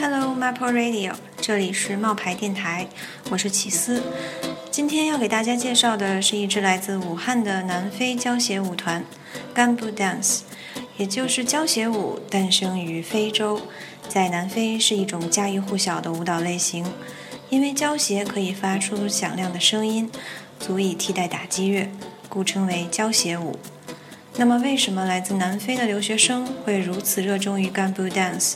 [0.00, 2.88] Hello，Mapo Radio 这里是冒牌电台，
[3.30, 4.02] 我是奇思。
[4.70, 9.04] 今天要给大家介绍的是一支来自武汉的南非胶鞋舞团
[9.54, 10.40] g a m b o Dance，
[10.96, 13.60] 也就是胶鞋舞，诞生于非洲，
[14.08, 16.86] 在南非是一种家喻户晓的舞蹈类型，
[17.50, 20.10] 因为胶鞋可以发出响亮的声音，
[20.58, 21.90] 足以替代打击乐，
[22.30, 23.58] 故称为胶鞋舞。
[24.36, 28.54] 那么，为什么来自南非的留学生会如此热衷于 g a m b o Dance？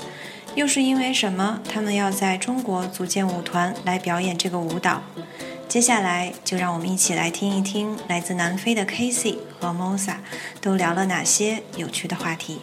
[0.54, 5.02] 又是因为什么他们要在中国组建舞团来表演这个舞蹈？
[5.68, 8.86] 接下来就让我们一起来听一听来自南非的
[9.60, 10.16] Mosa
[10.60, 12.60] 都聊了哪些有趣的话题。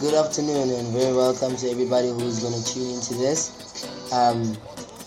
[0.00, 3.50] Good afternoon and very welcome to everybody who's going to tune into this.
[4.10, 4.56] Um,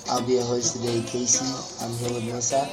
[0.08, 1.46] I'll be your host today, Casey.
[1.82, 2.68] I'm here with Mosa.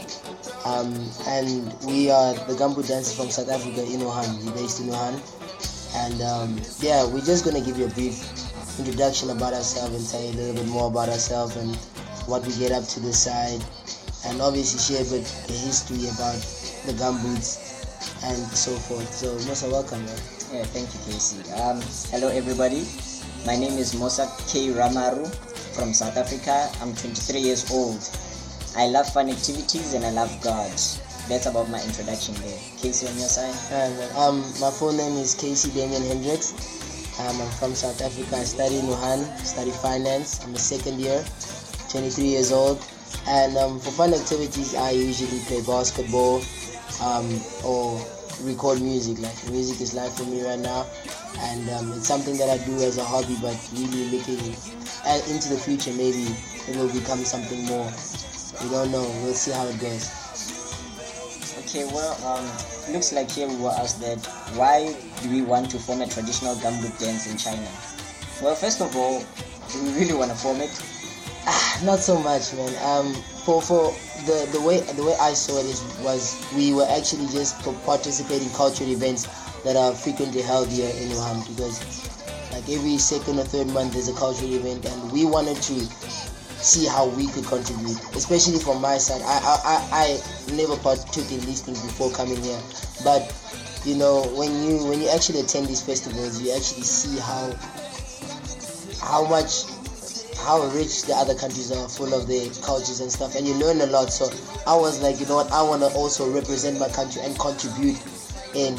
[0.66, 0.92] Um,
[1.26, 4.44] and we are the Gumboot dancers from South Africa in Wuhan.
[4.44, 5.18] We're based in Wuhan.
[5.98, 8.22] And um, yeah, we're just gonna give you a brief
[8.78, 11.74] introduction about ourselves and tell you a little bit more about ourselves and
[12.30, 13.64] what we get up to the side,
[14.26, 16.38] and obviously share a bit the history about
[16.86, 17.82] the gumboots
[18.22, 19.12] and so forth.
[19.12, 20.16] So Mosa, welcome, man.
[20.52, 21.42] Yeah, thank you, Casey.
[21.58, 22.86] Um, hello, everybody.
[23.44, 24.68] My name is Mosa K.
[24.68, 25.26] Ramaru
[25.74, 26.70] from South Africa.
[26.80, 27.98] I'm 23 years old.
[28.76, 30.70] I love fun activities and I love God
[31.28, 32.58] that's about my introduction there.
[32.78, 33.54] Casey on your side?
[34.16, 36.52] um, my full name is Casey Damian Hendricks.
[37.20, 38.36] Um, I'm from South Africa.
[38.36, 40.42] I study in Wuhan, study finance.
[40.44, 41.24] I'm a second year,
[41.90, 42.82] 23 years old.
[43.26, 46.42] And um, for fun activities, I usually play basketball
[47.02, 48.00] um, or
[48.42, 49.18] record music.
[49.18, 50.86] Like music is life for me right now,
[51.40, 53.36] and um, it's something that I do as a hobby.
[53.42, 54.38] But really looking
[55.28, 56.34] into the future, maybe
[56.68, 57.90] it will become something more.
[58.62, 59.02] We don't know.
[59.24, 60.27] We'll see how it goes.
[61.68, 62.48] Okay, well, um,
[62.94, 64.16] looks like here we were asked that
[64.56, 67.68] why do we want to form a traditional gumboot dance in China?
[68.40, 69.22] Well, first of all,
[69.70, 70.72] do we really want to form it?
[71.44, 72.72] Ah, not so much, man.
[72.80, 73.12] Um,
[73.44, 73.92] for for
[74.24, 78.48] the the way the way I saw it is was we were actually just participating
[78.56, 79.28] cultural events
[79.62, 81.84] that are frequently held here in Wuhan because
[82.50, 85.84] like every second or third month there's a cultural event and we wanted to
[86.60, 89.22] see how we could contribute, especially from my side.
[89.24, 92.60] I I, I never partook in these things before coming here,
[93.04, 93.32] but
[93.84, 97.52] you know when you when you actually attend these festivals, you actually see how
[99.00, 99.64] how much
[100.38, 103.80] how rich the other countries are full of their cultures and stuff and you learn
[103.80, 104.12] a lot.
[104.12, 104.30] So
[104.66, 107.96] i was like you know what i want to also represent my country and contribute
[108.54, 108.76] in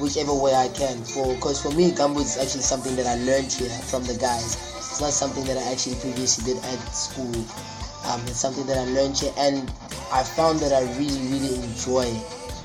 [0.00, 3.52] whichever way i can for because for me gumboot is actually something that i learned
[3.52, 7.30] here from the guys it's not something that I actually previously did at school.
[8.10, 9.70] Um, it's something that I learned here, and
[10.10, 12.10] I found that I really, really enjoy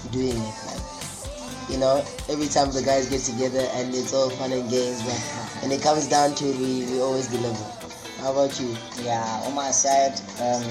[0.10, 0.56] doing it.
[0.66, 5.04] Like, you know, every time the guys get together and it's all fun and games,
[5.04, 5.14] but
[5.62, 7.64] when it comes down to it, we, we always deliver.
[8.18, 8.76] How about you?
[9.04, 10.66] Yeah, on my side, um,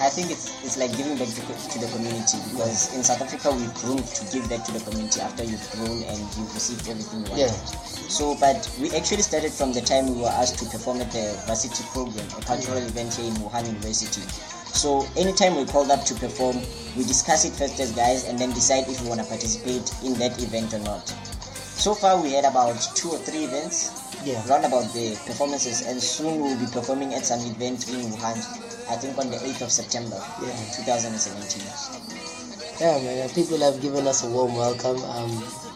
[0.00, 3.52] I think it's it's like giving back to, to the community because in South Africa
[3.52, 7.20] we grew to give back to the community after you've grown and you've received everything
[7.20, 7.52] you wanted.
[7.52, 8.00] Yeah.
[8.08, 11.36] So, but we actually started from the time we were asked to perform at the
[11.44, 14.24] varsity program, a cultural event here in Wuhan University.
[14.72, 16.56] So, anytime we're called up to perform,
[16.96, 20.14] we discuss it first as guys and then decide if we want to participate in
[20.16, 21.08] that event or not.
[21.76, 23.92] So far, we had about two or three events
[24.24, 24.40] yeah.
[24.48, 28.40] round about the performances, and soon we'll be performing at some event in Wuhan
[28.88, 30.54] I think on the 8th of September, yeah.
[30.76, 31.62] 2017.
[32.80, 34.96] Yeah, man, people have given us a warm welcome.
[35.04, 35.30] Um,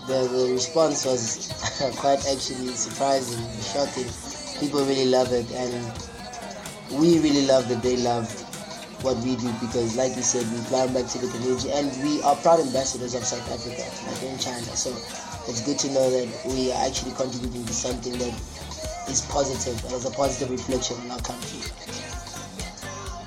[0.06, 1.52] the, the response was
[1.96, 4.08] quite actually surprising, shocking.
[4.60, 5.74] People really love it, and
[6.92, 8.32] we really love that they love
[9.04, 12.22] what we do because, like you said, we plow back to the community, and we
[12.22, 14.64] are proud ambassadors of South Africa, like in China.
[14.72, 14.90] So
[15.46, 18.32] it's good to know that we are actually contributing to something that
[19.08, 21.60] is positive as a positive reflection on our country.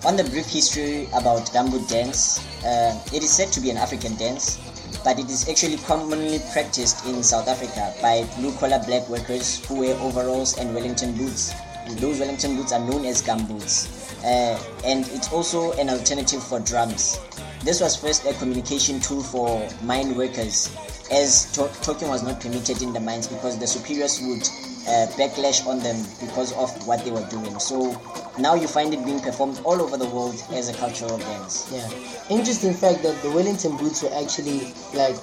[0.08, 4.16] On the brief history about gumboot dance, uh, it is said to be an African
[4.16, 4.58] dance,
[5.04, 9.98] but it is actually commonly practiced in South Africa by blue-collar black workers who wear
[9.98, 11.54] overalls and Wellington boots.
[12.00, 17.20] Those Wellington boots are known as gumboots, uh, and it's also an alternative for drums.
[17.66, 20.74] This was first a communication tool for mine workers,
[21.12, 24.44] as to- talking was not permitted in the mines because the superiors would
[24.88, 27.60] uh, backlash on them because of what they were doing.
[27.60, 27.92] So
[28.40, 31.72] now you find it being performed all over the world as a cultural dance.
[31.72, 31.90] Yeah.
[32.30, 35.18] Interesting fact that the Wellington boots were actually like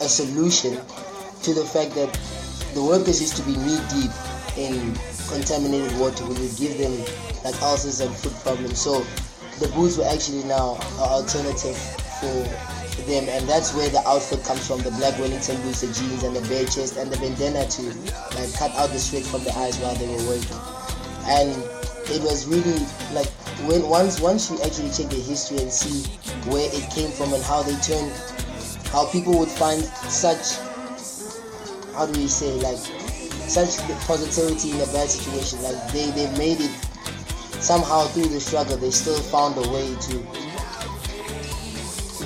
[0.00, 0.74] a solution
[1.42, 2.12] to the fact that
[2.74, 4.10] the workers used to be knee deep
[4.56, 4.94] in
[5.28, 6.92] contaminated water which would give them
[7.44, 8.80] like ulcers and foot problems.
[8.80, 9.00] So
[9.60, 11.76] the boots were actually now an alternative
[12.20, 12.44] for
[13.06, 16.34] them and that's where the outfit comes from the black Wellington boots, the jeans and
[16.34, 17.82] the bare chest and the bandana to
[18.36, 20.58] like cut out the sweat from the eyes while they were working
[21.28, 21.77] and
[22.10, 22.78] it was really
[23.12, 23.28] like
[23.68, 26.08] when once once you actually check the history and see
[26.50, 28.12] where it came from and how they turned,
[28.92, 30.56] how people would find such
[31.94, 32.78] how do we say like
[33.48, 35.62] such positivity in a bad situation.
[35.62, 36.70] Like they they made it
[37.60, 38.76] somehow through the struggle.
[38.76, 40.14] They still found a way to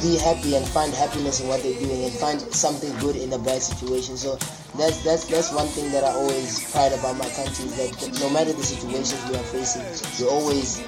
[0.02, 3.38] be happy and find happiness in what they're doing and find something good in a
[3.38, 4.16] bad situation.
[4.16, 4.36] So
[4.76, 8.30] that's that's that's one thing that I always pride about my country is that no
[8.30, 9.84] matter the situations we are facing,
[10.18, 10.80] we always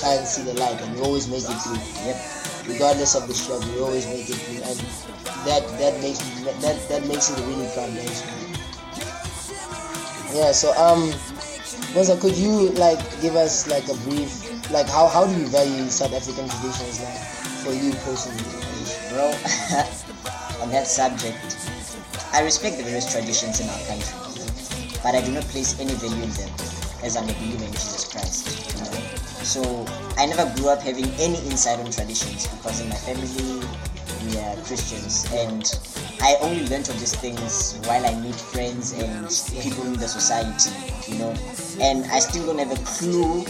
[0.00, 1.78] try and see the light and we always make it through.
[2.06, 2.18] Yep.
[2.66, 4.78] Regardless of the struggle, we always make it through, and
[5.46, 7.94] that that makes me, that that makes it really proud.
[10.34, 10.52] Yeah.
[10.52, 11.12] So um,
[11.94, 15.88] Mosa, could you like give us like a brief like how how do you value
[15.88, 17.22] South African traditions like
[17.64, 18.42] for you personally?
[19.08, 19.32] Bro,
[20.60, 21.67] on that subject,
[22.32, 24.14] I respect the various traditions in our country,
[25.02, 26.50] but I do not place any value in them
[27.02, 28.74] as I'm a believer in Jesus Christ.
[28.74, 29.08] You know?
[29.44, 29.86] So
[30.16, 33.64] I never grew up having any insight on traditions because in my family
[34.26, 35.64] we are Christians and
[36.20, 39.24] I only learned of these things while I meet friends and
[39.62, 40.70] people in the society,
[41.10, 41.34] you know.
[41.80, 43.46] And I still don't have a clue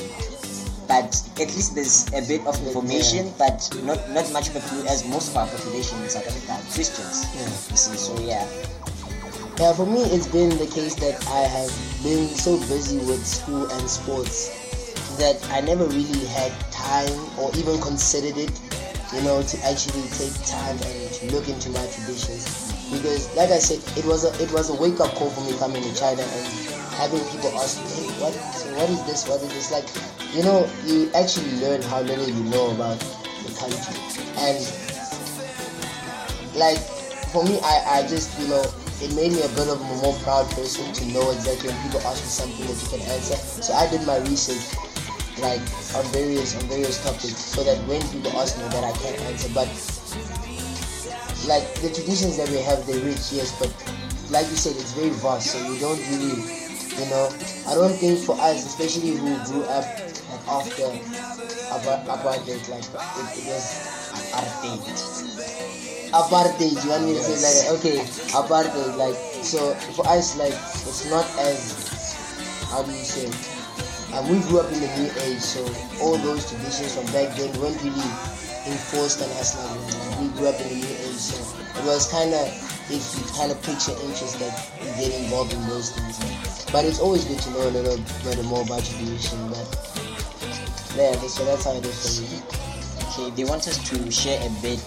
[1.03, 3.33] but at least there's a bit of information, yeah.
[3.39, 6.53] but not not much of a clue as most of our population in South Africa
[6.59, 7.27] are Christians.
[7.35, 7.47] Yeah.
[7.71, 8.43] You see, so yeah.
[9.59, 11.71] Yeah, for me, it's been the case that I have
[12.03, 14.50] been so busy with school and sports
[15.19, 18.55] that I never really had time or even considered it,
[19.12, 22.71] you know, to actually take time and to look into my traditions.
[22.91, 25.59] Because, like I said, it was a it was a wake up call for me
[25.59, 28.35] coming to China and having people ask me, hey, what,
[28.75, 29.29] what is this?
[29.31, 29.71] What is this?
[29.71, 29.87] Like,
[30.35, 32.99] you know, you actually learn how little you know about
[33.47, 33.95] the country.
[34.35, 34.59] And
[36.59, 36.83] like
[37.31, 38.67] for me, I, I just, you know,
[38.99, 42.03] it made me a bit of a more proud person to know exactly when people
[42.03, 43.39] ask me something that you can answer.
[43.62, 44.75] So I did my research
[45.39, 45.62] like
[45.95, 49.47] on various on various topics so that when people ask me that I can answer.
[49.55, 49.71] But
[51.47, 53.71] like the traditions that we have they're rich, yes, but
[54.35, 56.68] like you said, it's very vast, so you don't really
[56.99, 57.31] you know,
[57.67, 59.85] I don't think for us, especially who grew up
[60.49, 60.91] after
[61.71, 63.65] apartheid, like it, it was
[64.15, 64.83] apartheid.
[66.11, 67.99] Apartheid, you want me to say like okay,
[68.33, 72.09] apartheid, like so for us, like it's not as
[72.71, 73.29] how do you say?
[74.12, 75.61] Um, we grew up in the new age, so
[76.00, 78.09] all those traditions from back then weren't really
[78.67, 79.56] enforced on us.
[79.56, 81.37] Like we grew up in the new age, so
[81.79, 82.45] it was kind of
[82.91, 86.38] if you kind of picture interest that you get involved in those things.
[86.70, 89.38] But it's always good to know a little bit more about tradition.
[89.49, 89.67] But
[90.97, 92.43] yeah, so that's how it is for me.
[93.09, 94.85] Okay, they want us to share a bit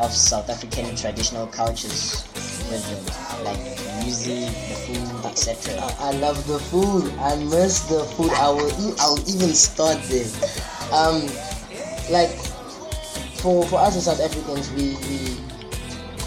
[0.00, 2.24] of South African traditional cultures
[2.70, 3.58] with them, like
[4.04, 5.74] music, the food, etc.
[5.80, 7.12] I, I love the food.
[7.18, 8.32] I miss the food.
[8.32, 8.70] I will.
[8.80, 10.26] Eat, I will even start there.
[10.92, 11.22] Um,
[12.10, 12.30] like
[13.36, 15.36] for for us as South Africans, we we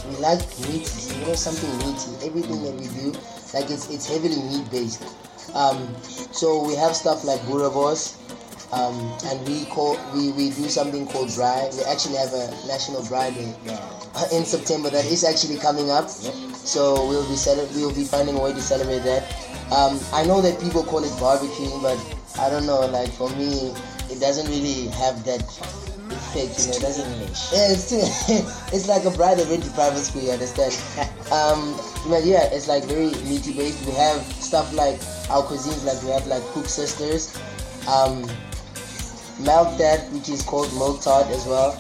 [0.10, 0.86] we like meat.
[1.10, 2.28] You know, something meaty.
[2.28, 3.18] Everything that we do,
[3.56, 5.02] like it's it's heavily meat based.
[5.56, 8.20] Um, so we have stuff like boerewors,
[8.74, 11.72] um, and we call we, we do something called braai.
[11.76, 13.56] We actually have a national braai day
[14.36, 16.10] in September that is actually coming up.
[16.10, 19.24] So we'll be cele- we'll be finding a way to celebrate that.
[19.72, 21.98] Um, I know that people call it barbecuing, but
[22.40, 22.86] I don't know.
[22.86, 23.72] Like for me,
[24.12, 25.42] it doesn't really have that
[26.36, 27.10] You know, doesn't.
[27.54, 28.02] Yeah, it's too,
[28.76, 30.22] it's like a braai that went to private school.
[30.22, 30.74] You understand?
[31.32, 33.86] um, but yeah, it's like very meaty based.
[33.86, 35.00] We have stuff like
[35.30, 37.34] our cuisines, like we have like koeksisters.
[37.88, 38.28] Um,
[39.40, 41.78] melktert, which is called milk tart as well.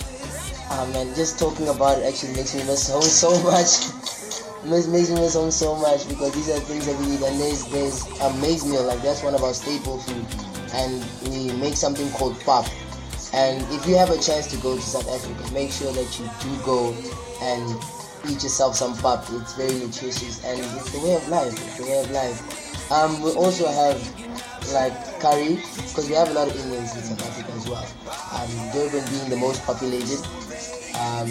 [0.72, 3.88] Um, and just talking about it actually makes me miss home so much.
[4.66, 7.22] makes, makes me miss home so much because these are things that we eat.
[7.22, 10.26] And there's there's a maize meal, like that's one of our staple food,
[10.74, 12.66] and we make something called pap.
[13.36, 16.26] And if you have a chance to go to South Africa, make sure that you
[16.40, 16.96] do go
[17.42, 17.68] and
[18.32, 19.26] eat yourself some pap.
[19.30, 21.52] It's very nutritious and it's the way of life.
[21.52, 22.92] It's the way of life.
[22.92, 24.00] Um, we also have
[24.72, 25.56] like curry
[25.90, 27.86] because we have a lot of Indians in South Africa as well.
[28.32, 30.24] Um, Durban being the most populated.
[30.96, 31.28] Um,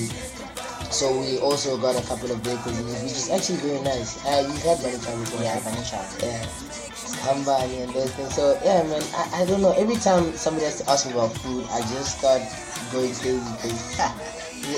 [0.95, 4.25] so we also got a couple of their cuisines, which is actually very nice.
[4.25, 5.43] Uh, you've had many times before.
[5.43, 5.83] Yeah, many
[6.23, 6.47] Yeah.
[7.27, 8.35] Hambali and those things.
[8.35, 9.73] So yeah, man, I, I don't know.
[9.73, 12.43] Every time somebody has to ask me about food, I just start
[12.93, 13.99] going crazy because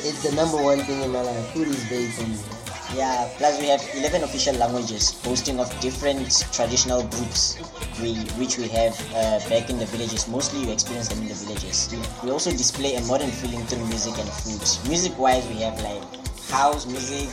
[0.09, 1.53] it's the number one thing in my life.
[1.53, 2.66] Food is very for me.
[2.95, 7.59] Yeah, plus we have 11 official languages boasting of different traditional groups
[8.01, 10.29] we, which we have uh, back in the villages.
[10.29, 11.95] Mostly you experience them in the villages.
[12.23, 14.89] We also display a modern feeling through music and food.
[14.89, 16.03] Music wise, we have like
[16.51, 17.29] house music,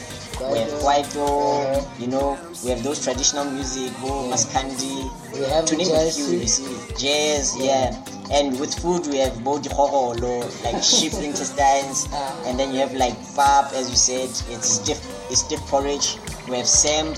[0.52, 5.66] we have kwaito, uh, you know, we have those traditional music, oh, maskandi, we have
[5.66, 6.66] to name a few, you see,
[6.98, 7.92] jazz, yeah.
[7.92, 8.06] yeah.
[8.32, 9.70] And with food, we have bodi
[10.64, 15.23] like sheep intestines, uh, and then you have like pap, as you said, it's stiff,
[15.36, 16.18] stiff porridge.
[16.50, 17.18] We have samp.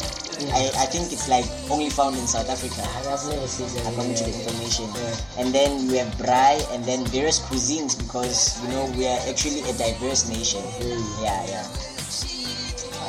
[0.52, 2.84] I, I think it's like only found in South Africa.
[3.00, 3.94] I've never seen that.
[3.94, 4.90] According to the information.
[4.94, 5.40] Yeah.
[5.40, 9.62] And then we have braai and then various cuisines because you know we are actually
[9.62, 10.62] a diverse nation.
[10.84, 11.24] Mm.
[11.24, 11.66] Yeah, yeah.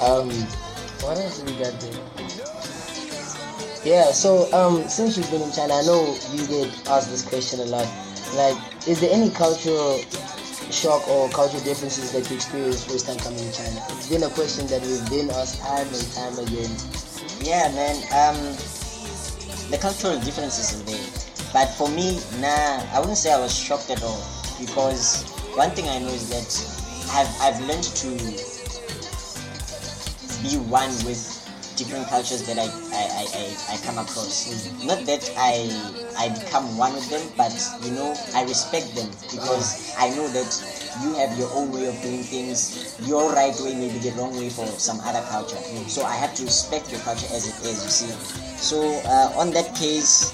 [0.06, 0.30] Um,
[1.02, 2.66] what else we got there?
[3.86, 7.60] Yeah, so um, since you've been in China, I know you get asked this question
[7.60, 7.86] a lot.
[8.34, 8.58] Like,
[8.88, 10.02] is there any cultural
[10.70, 13.82] shock or cultural differences that you experienced first time coming to China?
[13.90, 16.70] It's been a question that we've been asked time and time again.
[17.40, 17.96] Yeah, man.
[18.12, 18.38] Um,
[19.70, 21.06] the cultural differences are there,
[21.52, 24.22] but for me, nah, I wouldn't say I was shocked at all
[24.60, 26.50] because one thing I know is that
[27.12, 28.08] I've I've learned to
[30.42, 31.35] be one with
[31.76, 34.48] different cultures that I, I, I, I come across.
[34.84, 35.68] Not that I
[36.18, 37.52] I become one with them, but
[37.84, 40.48] you know, I respect them because I know that
[41.02, 42.96] you have your own way of doing things.
[43.06, 45.60] Your right way may be the wrong way for some other culture.
[45.88, 48.12] So I have to respect your culture as it is, you see.
[48.56, 50.32] So uh, on that case,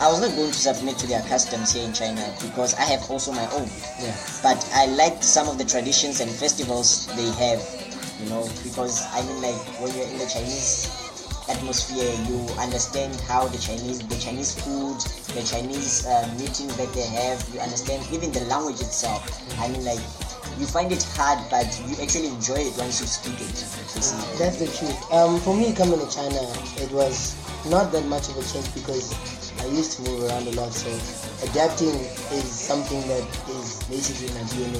[0.00, 3.10] I was not going to submit to their customs here in China because I have
[3.10, 3.68] also my own.
[4.00, 4.16] Yeah.
[4.42, 7.60] But I liked some of the traditions and festivals they have
[8.20, 10.88] you know because i mean like when you're in the chinese
[11.48, 14.98] atmosphere you understand how the chinese the chinese food
[15.36, 19.20] the chinese uh, meetings that they have you understand even the language itself
[19.60, 20.00] i mean like
[20.58, 23.56] you find it hard but you actually enjoy it once you speak it
[24.40, 26.40] that's the truth um, for me coming to china
[26.80, 27.36] it was
[27.68, 29.12] not that much of a change because
[29.66, 30.86] I used to move around a lot, so
[31.50, 31.90] adapting
[32.38, 34.78] is something that is basically my DNA.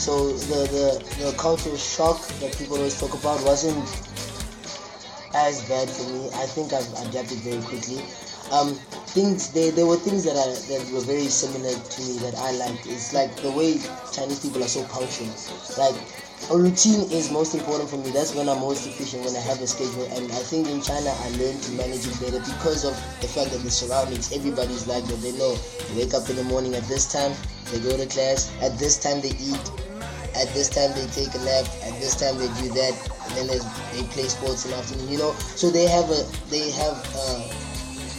[0.00, 3.84] So the, the, the cultural shock that people always talk about wasn't
[5.34, 6.30] as bad for me.
[6.32, 8.00] I think I've adapted very quickly.
[8.50, 8.76] Um,
[9.12, 12.52] things there, there were things that I that were very similar to me that I
[12.52, 12.86] liked.
[12.86, 13.76] It's like the way
[14.12, 15.28] Chinese people are so punctual.
[15.76, 15.96] Like
[16.50, 18.10] a routine is most important for me.
[18.10, 20.06] That's when I'm most efficient when I have a schedule.
[20.14, 23.50] And I think in China I learned to manage it better because of the fact
[23.50, 25.20] that the surroundings, everybody's like that.
[25.22, 25.56] They know
[25.90, 27.34] they wake up in the morning at this time,
[27.72, 29.64] they go to class, at this time they eat,
[30.38, 32.94] at this time they take a nap, at this time they do that,
[33.26, 33.58] and then
[33.92, 35.08] they play sports in the afternoon.
[35.08, 37.42] You know, so they have a they have uh,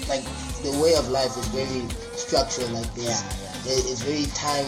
[0.09, 0.25] like
[0.67, 3.23] the way of life is very structured like this.
[3.63, 4.67] It's very time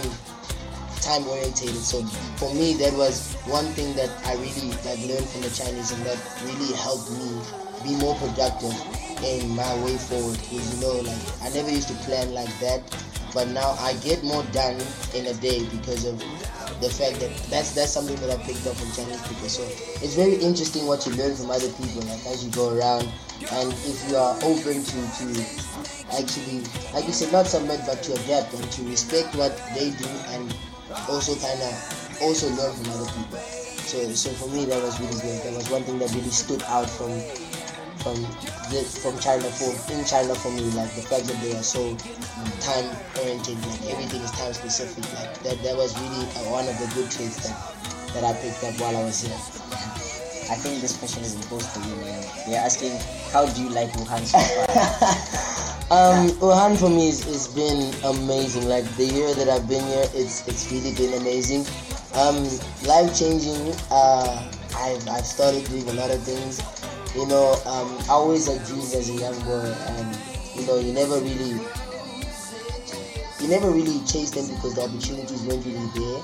[1.01, 1.81] time orientated.
[1.81, 2.03] So
[2.37, 6.03] for me, that was one thing that I really like learned from the Chinese, and
[6.05, 7.39] that really helped me
[7.83, 8.75] be more productive
[9.23, 10.37] in my way forward.
[10.51, 12.81] Is you know, like I never used to plan like that,
[13.33, 14.79] but now I get more done
[15.15, 16.19] in a day because of
[16.79, 19.49] the fact that that's that's something that I picked up from Chinese people.
[19.49, 19.63] So
[20.03, 23.07] it's very interesting what you learn from other people, like as you go around,
[23.51, 25.25] and if you are open to to
[26.15, 26.63] actually,
[26.93, 30.55] like you said, not submit but to adapt and to respect what they do, and
[31.09, 31.73] also kind of
[32.21, 33.39] also learn from other people.
[33.89, 35.41] So so for me that was really good.
[35.43, 37.13] That was one thing that really stood out from
[37.99, 38.15] from
[39.03, 41.95] from China for in China for me, like the fact that they are so
[42.61, 42.87] time
[43.19, 45.03] oriented, like everything is time specific.
[45.15, 47.55] Like that that was really one of the good traits that
[48.13, 49.37] that I picked up while I was here.
[50.49, 52.25] I think this question is imposed for you, man.
[52.47, 52.97] They're asking,
[53.31, 55.45] how do you like Wuhan so far?
[55.91, 58.67] um, Wuhan for me is, has been amazing.
[58.67, 61.65] Like the year that I've been here, it's it's really been amazing.
[62.13, 62.43] Um,
[62.85, 63.73] life changing.
[63.91, 66.61] Uh, I've I've started doing a lot of things
[67.15, 70.17] you know, um, I always had dreams as a young boy, and
[70.55, 71.57] you know, you never really,
[73.41, 76.21] you never really chase them because the opportunities weren't really there.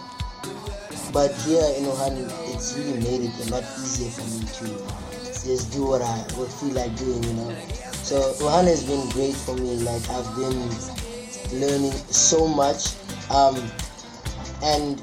[1.11, 5.71] But here in Wuhan, it's really made it a lot easier for me to just
[5.71, 7.94] do what I would feel like doing, you know.
[8.05, 9.77] So Wuhan has been great for me.
[9.77, 10.69] Like I've been
[11.59, 12.93] learning so much,
[13.31, 13.57] um,
[14.61, 15.01] and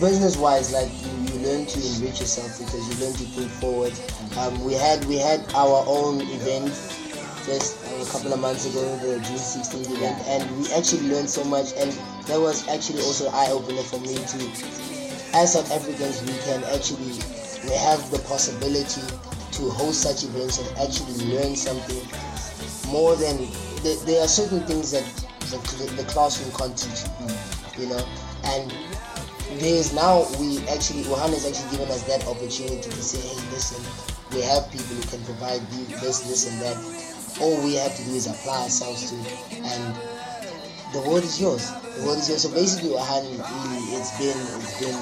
[0.00, 3.92] business-wise, like you, you learn to enrich yourself because you learn to think forward
[4.38, 6.74] um, we had we had our own event
[7.46, 11.44] just a couple of months ago, the June 16th event, and we actually learned so
[11.44, 11.72] much.
[11.78, 11.92] And
[12.26, 14.38] that was actually also an eye opener for me to,
[15.32, 17.22] as South Africans, we can actually
[17.62, 19.02] we have the possibility
[19.58, 21.98] to host such events and actually learn something
[22.90, 23.36] more than
[24.06, 25.04] there are certain things that
[25.50, 28.04] the, the classroom can't teach you, you know,
[28.44, 28.72] and
[29.58, 33.82] there's now we actually Wuhan has actually given us that opportunity to say, hey, listen,
[34.32, 36.76] we have people who can provide this, this, and that.
[37.40, 39.16] All we have to do is apply ourselves to.
[39.56, 39.94] And
[40.92, 41.70] the world is yours.
[41.98, 42.42] The world is yours.
[42.42, 44.98] So basically, Wuhan, really, it's been it's been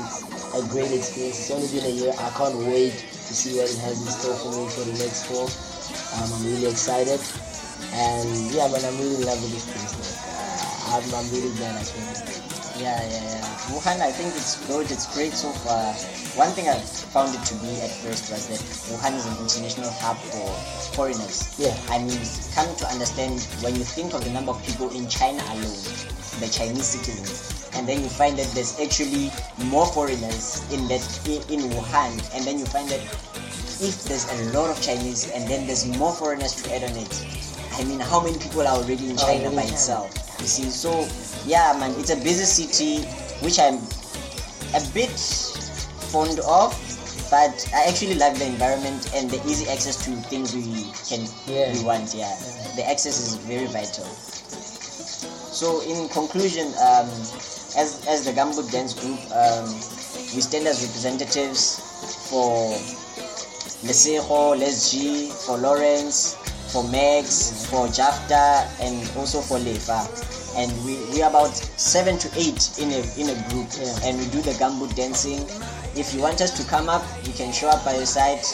[0.58, 1.38] a great experience.
[1.38, 2.12] It's only been a year.
[2.18, 5.26] I can't wait to see what it has in store for me for the next
[5.26, 5.46] fall.
[6.16, 7.20] Um, I'm really excited,
[7.92, 9.94] and yeah, man, I'm really loving this place.
[9.94, 12.55] Like, uh, I'm, I'm really glad I came.
[12.78, 13.56] Yeah, yeah, yeah.
[13.73, 14.90] Wuhan, I think it's good.
[14.90, 15.95] It's great so far.
[16.37, 18.61] One thing I found it to be at first was that
[18.92, 20.45] Wuhan is an international hub for
[20.92, 21.56] foreigners.
[21.59, 21.73] Yeah.
[21.88, 22.21] I mean,
[22.52, 25.80] come to understand when you think of the number of people in China alone,
[26.37, 29.33] the Chinese citizens, and then you find that there's actually
[29.73, 33.00] more foreigners in that in, Wuhan, and then you find that
[33.80, 37.25] if there's a lot of Chinese and then there's more foreigners to add on it,
[37.73, 40.25] I mean, how many people are already in oh, China Already by itself?
[40.40, 41.08] You see, so
[41.46, 43.04] yeah, man, it's a busy city,
[43.42, 43.76] which I'm
[44.74, 45.10] a bit
[46.12, 46.70] fond of,
[47.30, 50.62] but I actually like the environment and the easy access to things we
[51.08, 51.72] can Yeah.
[51.72, 52.14] we want.
[52.14, 52.30] Yeah,
[52.76, 54.04] the access is very vital.
[55.56, 57.08] So, in conclusion, um,
[57.76, 59.66] as as the Gumboot Dance Group, um,
[60.34, 61.80] we stand as representatives
[62.30, 62.70] for
[63.84, 66.36] Lesego, Les G, for Lawrence,
[66.76, 70.04] for Megs, for Jafta, and also for Lefa.
[70.61, 73.97] And we we are about seven to eight in a in a group, Yeah.
[74.04, 75.40] and we do the gumboot dancing.
[75.97, 78.45] If you want us to come up, you can show up by your side.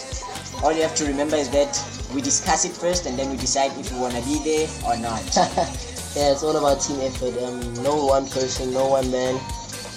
[0.63, 1.75] All you have to remember is that
[2.15, 5.27] we discuss it first, and then we decide if we wanna be there or not.
[6.15, 7.35] yeah, it's all about team effort.
[7.43, 9.35] Um, no one person, no one man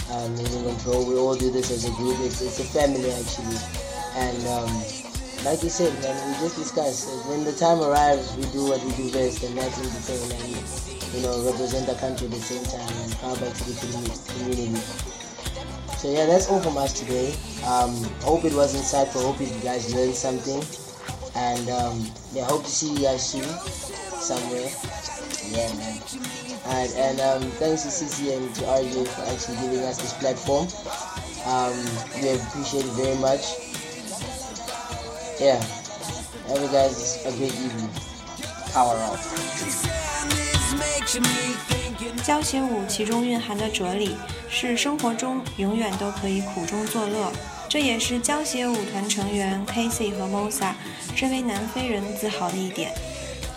[0.10, 1.06] um, is in control.
[1.06, 2.18] We all do this as a group.
[2.26, 3.62] It's, it's a family actually,
[4.18, 5.05] and um,
[5.46, 7.08] like you said, man, we just discussed.
[7.30, 11.22] When the time arrives, we do what we do best, and that's entertain and you
[11.22, 14.76] know represent the country at the same time and power back to the community.
[16.02, 17.36] So yeah, that's all from us today.
[17.64, 17.94] Um,
[18.26, 19.22] hope it was insightful.
[19.22, 20.66] Hope you guys learned something,
[21.36, 23.46] and um, yeah, hope to see you guys soon
[24.18, 24.68] somewhere.
[25.54, 26.02] yeah, man.
[26.66, 30.66] Alright, and um, thanks to CC and to RJ for actually giving us this platform.
[31.46, 31.78] Um,
[32.20, 33.65] we appreciate it very much.
[35.38, 35.60] Yeah,
[36.48, 37.90] have you guys a great evening.
[38.74, 39.20] Power off.
[42.24, 44.16] 教写舞其中蕴含的哲理
[44.50, 47.32] 是生活中永远都可以苦中作乐，
[47.68, 50.74] 这也是教写舞团成员 Casey 和 Mosa
[51.16, 52.94] 身为南非人自豪的一点。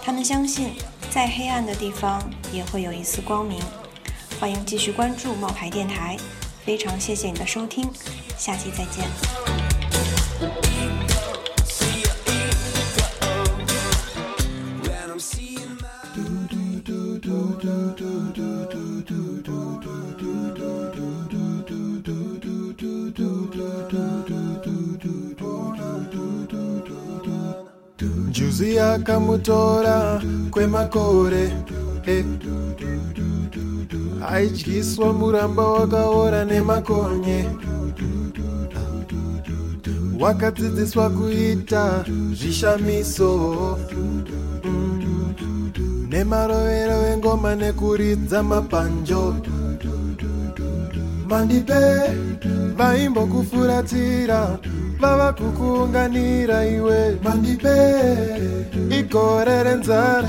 [0.02, 0.72] 他们相信，
[1.10, 2.20] 在黑暗的地方
[2.52, 3.62] 也会有一丝光明。
[4.40, 6.16] 欢迎继续关注冒牌电台，
[6.64, 7.88] 非常谢谢你的收听，
[8.36, 9.57] 下期再见。
[29.00, 31.52] Akamutora kwemakore.
[32.06, 32.24] Eh.
[34.28, 37.44] aidyiswa muramba wakaora nemakonye.
[40.20, 43.78] Wakadzidziswa kuita zvishamiso.
[44.64, 44.98] Mm.
[46.10, 49.34] nemarovero engoma nekuridza mabhanjo
[51.28, 51.80] mandipe
[52.78, 54.58] vaimbokufuratira
[55.00, 57.18] vava kukuunganira iwe.
[57.24, 57.76] Mandipe.
[58.98, 60.28] Igore renzara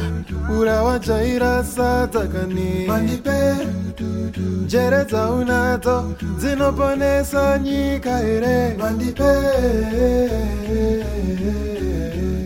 [0.57, 3.39] urawajaira sadzakani mandipe.
[4.63, 5.95] Njere dzaunadzo
[6.39, 9.31] dzinoponesa nyika here mandipe.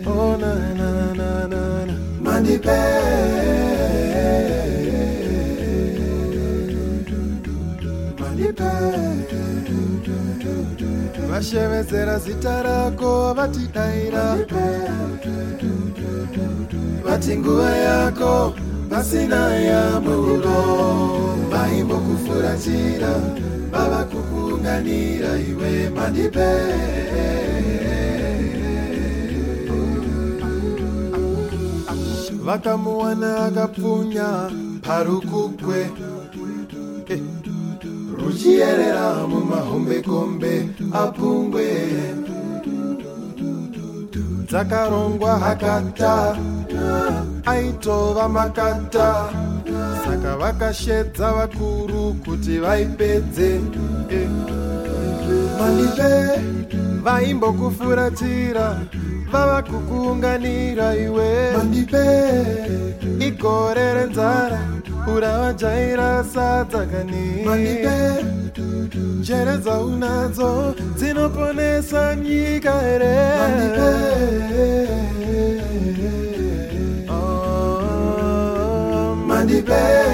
[0.05, 1.95] Oh, na, na, na, na, na.
[2.21, 2.79] mandipe.
[8.19, 9.42] Mandipe
[11.33, 14.25] vashevezera zita rako vatidaira.
[17.05, 18.53] Vati nguva yako
[18.89, 20.59] pasina yamuro
[21.51, 23.13] vaimbokufuratira
[23.71, 26.49] vava kukuunganira iwe mandipe.
[32.45, 34.29] Vakamuwana akapfunya
[34.85, 35.79] parukukwe
[38.37, 40.53] ruchiyerera mumahombekombe
[40.93, 41.67] apungwe.
[44.49, 46.37] Dzakarongwa hakata
[47.45, 49.29] aitova makata.
[50.05, 53.49] Saka vakashedza vakuru kuti vaipedze.
[54.09, 54.29] Eh,
[55.59, 56.11] mandipe
[57.03, 58.67] vaimbokufuratira
[59.31, 61.29] vava kukuunganira iwe.
[61.57, 62.05] Mandipe
[63.27, 64.59] igore renzara
[65.07, 67.45] urajaira sadzakani
[69.19, 73.15] njere dzaunadzo dzinoponesa nyika here?
[79.27, 80.13] Mandipe ah.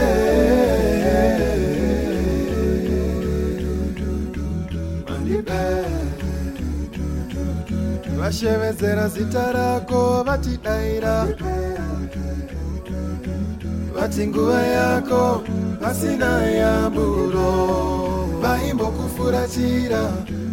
[8.19, 11.99] vashevedzera zita rako vatidayira Mandipe.
[14.00, 15.44] Vati nguva yako
[15.82, 17.48] vava kukuunganira iwe mandipe
[18.42, 20.02] vaimbokufuratira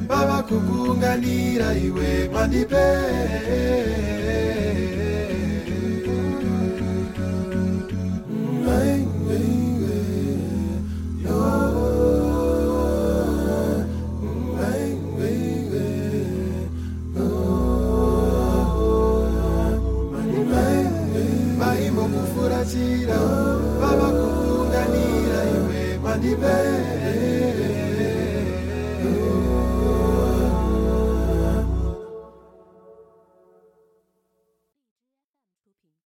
[0.08, 2.84] vava kukuunganira iwe mandipe